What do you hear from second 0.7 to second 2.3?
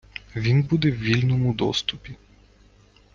в вільному доступі.